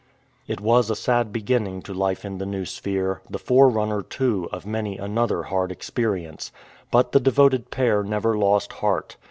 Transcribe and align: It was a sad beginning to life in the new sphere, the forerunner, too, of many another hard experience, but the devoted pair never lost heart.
It 0.47 0.59
was 0.59 0.89
a 0.89 0.95
sad 0.95 1.31
beginning 1.31 1.83
to 1.83 1.93
life 1.93 2.25
in 2.25 2.39
the 2.39 2.45
new 2.47 2.65
sphere, 2.65 3.21
the 3.29 3.37
forerunner, 3.37 4.01
too, 4.01 4.49
of 4.51 4.65
many 4.65 4.97
another 4.97 5.43
hard 5.43 5.71
experience, 5.71 6.51
but 6.89 7.11
the 7.11 7.19
devoted 7.19 7.69
pair 7.69 8.01
never 8.01 8.35
lost 8.35 8.73
heart. 8.73 9.17